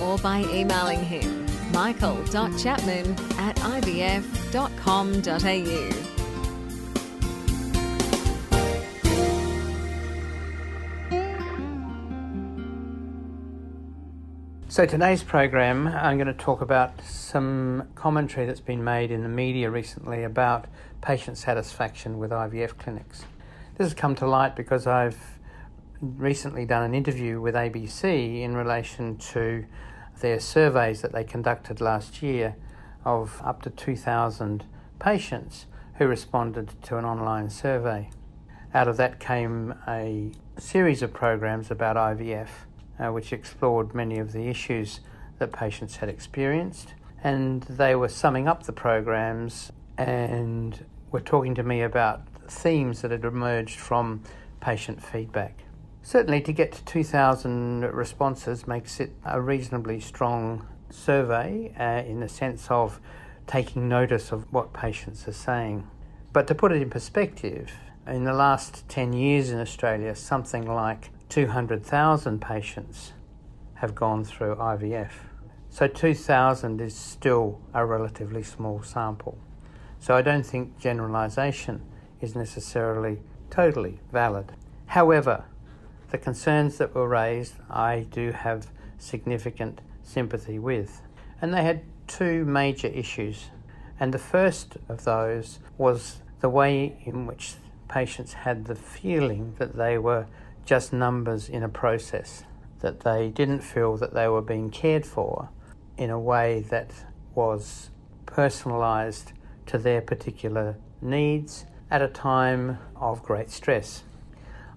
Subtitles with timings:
[0.00, 4.16] or by emailing him michael.chapman at ivf.com.au.
[14.68, 19.28] So, today's program, I'm going to talk about some commentary that's been made in the
[19.28, 20.66] media recently about
[21.00, 23.24] patient satisfaction with IVF clinics.
[23.78, 25.35] This has come to light because I've
[26.00, 29.64] recently done an interview with ABC in relation to
[30.20, 32.56] their surveys that they conducted last year
[33.04, 34.64] of up to 2,000
[34.98, 38.10] patients who responded to an online survey.
[38.74, 42.48] Out of that came a series of programs about IVF,
[42.98, 45.00] uh, which explored many of the issues
[45.38, 46.94] that patients had experienced.
[47.22, 53.10] And they were summing up the programs and were talking to me about themes that
[53.10, 54.22] had emerged from
[54.60, 55.65] patient feedback.
[56.06, 62.28] Certainly, to get to 2,000 responses makes it a reasonably strong survey uh, in the
[62.28, 63.00] sense of
[63.48, 65.90] taking notice of what patients are saying.
[66.32, 67.72] But to put it in perspective,
[68.06, 73.12] in the last 10 years in Australia, something like 200,000 patients
[73.74, 75.10] have gone through IVF.
[75.70, 79.38] So 2,000 is still a relatively small sample.
[79.98, 81.82] So I don't think generalisation
[82.20, 84.52] is necessarily totally valid.
[84.86, 85.46] However,
[86.10, 88.68] the concerns that were raised, I do have
[88.98, 91.02] significant sympathy with.
[91.40, 93.46] And they had two major issues.
[93.98, 97.54] And the first of those was the way in which
[97.88, 100.26] patients had the feeling that they were
[100.64, 102.44] just numbers in a process,
[102.80, 105.48] that they didn't feel that they were being cared for
[105.96, 106.90] in a way that
[107.34, 107.90] was
[108.26, 109.32] personalised
[109.66, 114.02] to their particular needs at a time of great stress.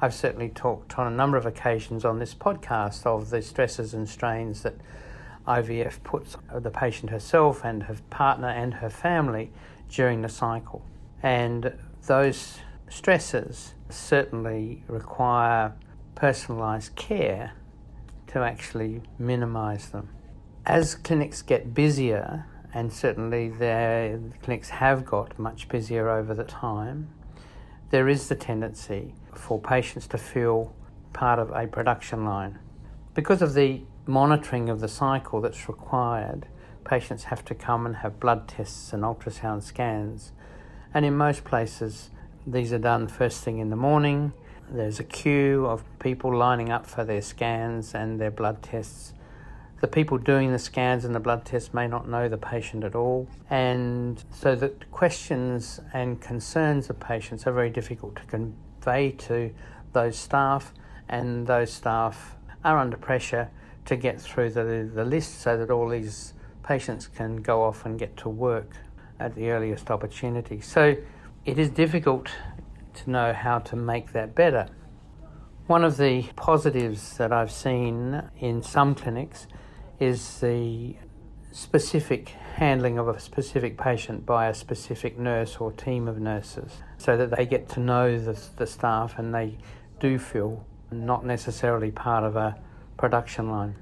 [0.00, 4.06] I've certainly talked on a number of occasions on this podcast of the stresses and
[4.06, 4.74] strains that
[5.46, 9.50] IVF puts the patient herself and her partner and her family
[9.88, 10.82] during the cycle.
[11.22, 11.72] And
[12.06, 12.58] those
[12.90, 15.72] stresses certainly require
[16.14, 17.52] personalised care
[18.26, 20.10] to actually minimise them.
[20.66, 27.08] As clinics get busier, and certainly the clinics have got much busier over the time,
[27.90, 30.74] there is the tendency for patients to feel
[31.12, 32.58] part of a production line.
[33.14, 36.46] Because of the monitoring of the cycle that's required,
[36.84, 40.32] patients have to come and have blood tests and ultrasound scans.
[40.92, 42.10] And in most places,
[42.46, 44.32] these are done first thing in the morning.
[44.70, 49.14] There's a queue of people lining up for their scans and their blood tests.
[49.80, 52.94] The people doing the scans and the blood tests may not know the patient at
[52.94, 59.52] all, and so the questions and concerns of patients are very difficult to convey to
[59.92, 60.72] those staff,
[61.10, 63.50] and those staff are under pressure
[63.84, 66.32] to get through the, the list so that all these
[66.62, 68.76] patients can go off and get to work
[69.20, 70.60] at the earliest opportunity.
[70.60, 70.96] So
[71.44, 72.30] it is difficult
[72.94, 74.68] to know how to make that better.
[75.66, 79.46] One of the positives that I've seen in some clinics
[79.98, 80.96] is the
[81.52, 87.16] specific handling of a specific patient by a specific nurse or team of nurses so
[87.16, 89.56] that they get to know the, the staff and they
[90.00, 92.56] do feel not necessarily part of a
[92.96, 93.74] production line.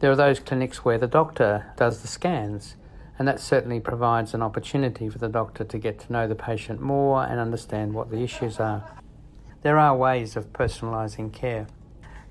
[0.00, 2.76] There are those clinics where the doctor does the scans,
[3.18, 6.80] and that certainly provides an opportunity for the doctor to get to know the patient
[6.80, 8.84] more and understand what the issues are.
[9.62, 11.66] There are ways of personalising care,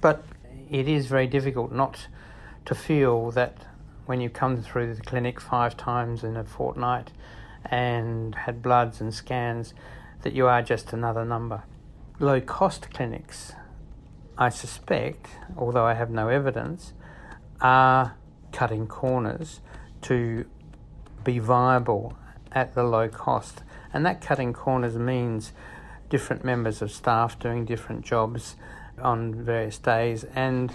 [0.00, 0.24] but
[0.70, 2.06] it is very difficult not
[2.64, 3.66] to feel that
[4.06, 7.10] when you come through the clinic five times in a fortnight
[7.64, 9.74] and had bloods and scans,
[10.22, 11.62] that you are just another number.
[12.18, 13.52] Low cost clinics,
[14.36, 16.92] I suspect, although I have no evidence,
[17.60, 18.16] are
[18.52, 19.60] cutting corners
[20.02, 20.46] to
[21.24, 22.16] be viable
[22.52, 23.62] at the low cost.
[23.92, 25.52] And that cutting corners means
[26.08, 28.56] different members of staff doing different jobs
[29.00, 30.72] on various days and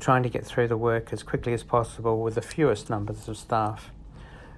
[0.00, 3.36] trying to get through the work as quickly as possible with the fewest numbers of
[3.36, 3.90] staff.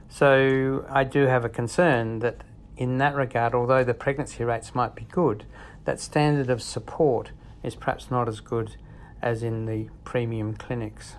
[0.09, 2.43] So I do have a concern that
[2.77, 5.45] in that regard, although the pregnancy rates might be good,
[5.85, 8.77] that standard of support is perhaps not as good
[9.21, 11.17] as in the premium clinics.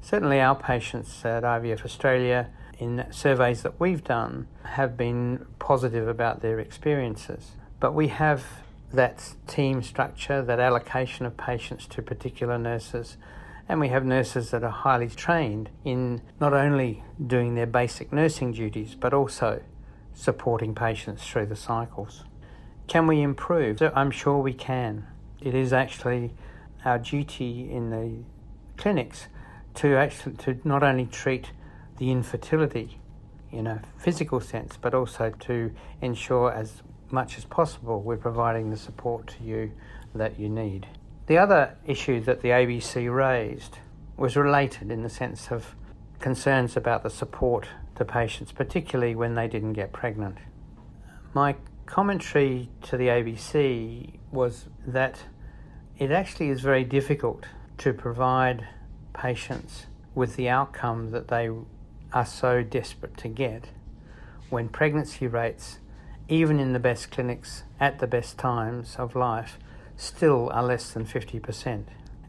[0.00, 2.48] Certainly, our patients at IVF Australia,
[2.78, 7.52] in surveys that we've done, have been positive about their experiences.
[7.80, 8.44] But we have
[8.92, 13.16] that team structure, that allocation of patients to particular nurses,
[13.68, 18.52] and we have nurses that are highly trained in not only doing their basic nursing
[18.52, 19.62] duties but also
[20.14, 22.24] supporting patients through the cycles.
[22.86, 23.80] Can we improve?
[23.94, 25.06] I'm sure we can.
[25.40, 26.32] It is actually
[26.84, 28.24] our duty in the
[28.76, 29.28] clinics
[29.74, 31.52] to actually to not only treat
[31.98, 32.98] the infertility
[33.52, 38.76] in a physical sense, but also to ensure as much as possible we're providing the
[38.76, 39.72] support to you
[40.14, 40.86] that you need.
[41.28, 43.80] The other issue that the ABC raised
[44.16, 45.76] was related in the sense of
[46.20, 50.38] concerns about the support to patients, particularly when they didn't get pregnant.
[51.34, 55.24] My commentary to the ABC was that
[55.98, 57.44] it actually is very difficult
[57.76, 58.66] to provide
[59.12, 59.84] patients
[60.14, 61.50] with the outcome that they
[62.10, 63.68] are so desperate to get
[64.48, 65.78] when pregnancy rates,
[66.26, 69.58] even in the best clinics at the best times of life,
[69.98, 71.84] still are less than 50%.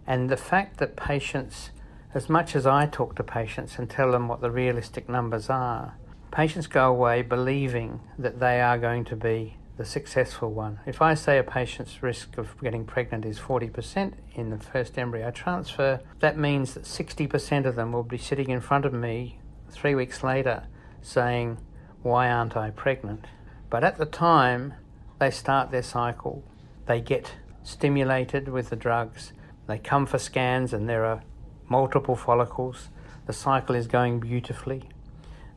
[0.05, 1.69] And the fact that patients,
[2.13, 5.95] as much as I talk to patients and tell them what the realistic numbers are,
[6.31, 10.79] patients go away believing that they are going to be the successful one.
[10.85, 15.31] If I say a patient's risk of getting pregnant is 40% in the first embryo
[15.31, 19.39] transfer, that means that 60% of them will be sitting in front of me
[19.69, 20.63] three weeks later
[21.01, 21.59] saying,
[22.01, 23.25] Why aren't I pregnant?
[23.69, 24.73] But at the time
[25.19, 26.43] they start their cycle,
[26.87, 27.35] they get
[27.69, 29.31] stimulated with the drugs,
[29.67, 31.21] they come for scans and there are
[31.69, 32.89] multiple follicles,
[33.27, 34.89] the cycle is going beautifully.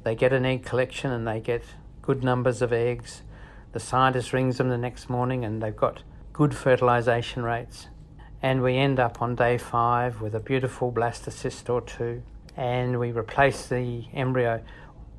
[0.04, 1.62] They get an egg collection and they get
[2.02, 3.22] good numbers of eggs.
[3.72, 6.02] The scientist rings them the next morning and they've got
[6.34, 7.88] good fertilization rates.
[8.42, 12.22] And we end up on day five with a beautiful blastocyst or two,
[12.56, 14.62] and we replace the embryo.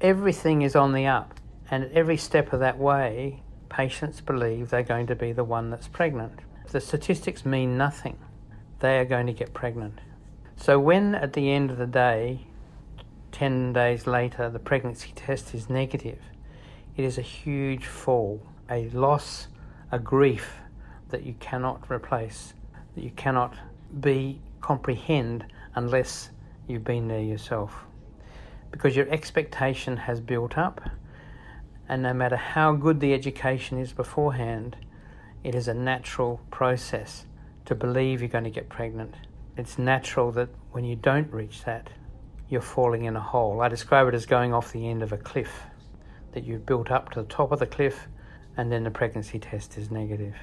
[0.01, 1.39] Everything is on the up,
[1.71, 5.69] and at every step of that way, patients believe they're going to be the one
[5.69, 6.41] that's pregnant.
[6.71, 8.17] The statistics mean nothing.
[8.79, 9.99] They are going to get pregnant.
[10.55, 12.47] So, when at the end of the day,
[13.31, 16.19] 10 days later, the pregnancy test is negative,
[16.95, 19.47] it is a huge fall, a loss,
[19.91, 20.57] a grief
[21.09, 22.53] that you cannot replace,
[22.95, 23.55] that you cannot
[23.99, 25.45] be comprehend
[25.75, 26.29] unless
[26.67, 27.85] you've been there yourself.
[28.71, 30.81] Because your expectation has built up,
[31.89, 34.77] and no matter how good the education is beforehand,
[35.43, 37.25] it is a natural process
[37.65, 39.15] to believe you're going to get pregnant.
[39.57, 41.89] It's natural that when you don't reach that,
[42.49, 43.61] you're falling in a hole.
[43.61, 45.51] I describe it as going off the end of a cliff
[46.33, 48.07] that you've built up to the top of the cliff
[48.57, 50.35] and then the pregnancy test is negative.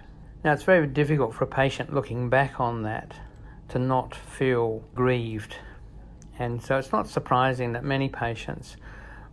[0.45, 3.15] Now, it's very difficult for a patient looking back on that
[3.69, 5.57] to not feel grieved.
[6.39, 8.77] And so it's not surprising that many patients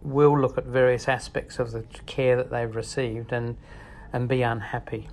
[0.01, 3.57] will look at various aspects of the care that they've received and,
[4.13, 5.07] and be unhappy.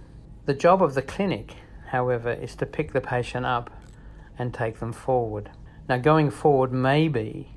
[0.47, 1.55] The job of the clinic,
[1.87, 3.71] however, is to pick the patient up
[4.39, 5.51] and take them forward.
[5.89, 7.49] Now, going forward may be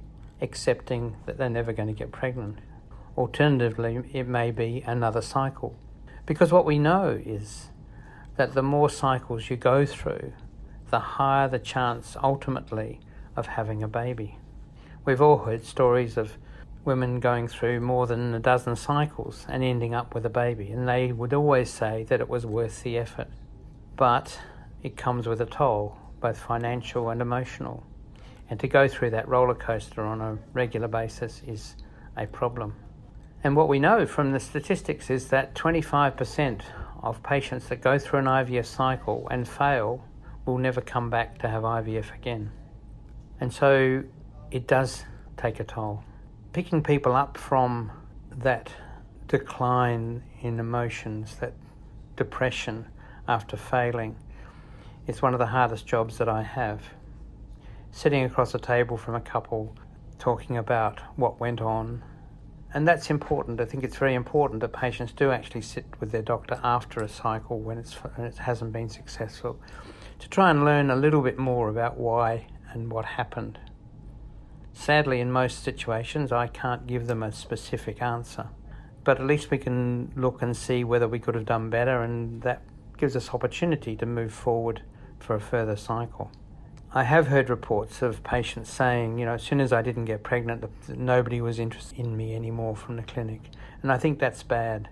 [0.42, 2.60] accepting that they're never going to get pregnant.
[3.18, 5.76] Alternatively, it may be another cycle.
[6.26, 7.72] Because what we know is
[8.38, 10.32] that the more cycles you go through,
[10.90, 13.02] the higher the chance ultimately
[13.36, 14.38] of having a baby.
[15.04, 16.38] We've all heard stories of
[16.86, 20.88] women going through more than a dozen cycles and ending up with a baby, and
[20.88, 23.28] they would always say that it was worth the effort.
[23.96, 24.40] But
[24.84, 27.84] it comes with a toll, both financial and emotional.
[28.50, 31.76] And to go through that roller coaster on a regular basis is
[32.16, 32.76] a problem.
[33.44, 36.62] And what we know from the statistics is that 25%
[37.04, 40.04] of patients that go through an IVF cycle and fail
[40.46, 42.52] will never come back to have IVF again.
[43.40, 44.04] And so
[44.50, 45.04] it does
[45.36, 46.04] take a toll.
[46.54, 47.92] Picking people up from
[48.32, 48.72] that
[49.28, 51.54] decline in emotions, that
[52.16, 52.88] depression
[53.28, 54.16] after failing,
[55.06, 56.82] is one of the hardest jobs that I have.
[57.92, 59.76] Sitting across a table from a couple
[60.20, 62.04] talking about what went on
[62.74, 63.62] and that's important.
[63.62, 67.10] I think it's very important that patients do actually sit with their doctor after a
[67.10, 69.60] cycle when, it's, when it hasn't been successful
[70.20, 73.58] to try and learn a little bit more about why and what happened.
[74.78, 78.48] Sadly, in most situations, I can't give them a specific answer,
[79.04, 82.42] but at least we can look and see whether we could have done better, and
[82.44, 82.62] that
[82.96, 84.84] gives us opportunity to move forward
[85.20, 86.32] for a further cycle.
[86.94, 90.24] I have heard reports of patients saying, you know, as soon as I didn't get
[90.24, 93.42] pregnant, nobody was interested in me anymore from the clinic.
[93.82, 94.90] And I think that's bad.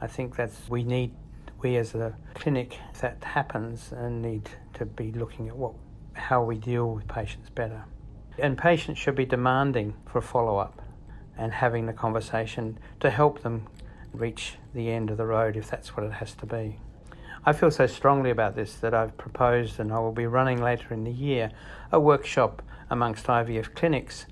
[0.00, 1.12] I think that's, we need,
[1.60, 5.74] we as a clinic, that happens, and need to be looking at what,
[6.14, 7.84] how we deal with patients better.
[8.38, 10.82] And patients should be demanding for a follow up
[11.36, 13.66] and having the conversation to help them
[14.12, 16.78] reach the end of the road if that's what it has to be.
[17.46, 20.94] I feel so strongly about this that I've proposed and I will be running later
[20.94, 21.50] in the year
[21.92, 24.26] a workshop amongst IVF clinics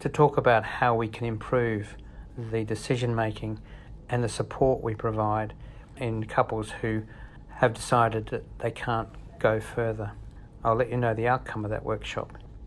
[0.00, 1.96] to talk about how we can improve
[2.36, 3.60] the decision making
[4.08, 5.54] and the support we provide
[5.96, 7.02] in couples who
[7.56, 10.12] have decided that they can't go further.
[10.64, 12.36] I'll let you know the outcome of that workshop